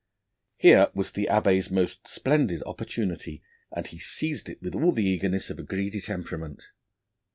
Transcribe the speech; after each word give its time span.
Here 0.57 0.87
was 0.95 1.11
the 1.11 1.27
Abbé's 1.29 1.69
most 1.69 2.07
splendid 2.07 2.63
opportunity, 2.65 3.43
and 3.71 3.85
he 3.85 3.99
seized 3.99 4.49
it 4.49 4.59
with 4.59 4.73
all 4.73 4.91
the 4.91 5.05
eagerness 5.05 5.51
of 5.51 5.59
a 5.59 5.63
greedy 5.63 6.01
temperament. 6.01 6.71